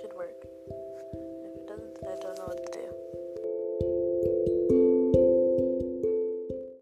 [0.00, 0.39] should work.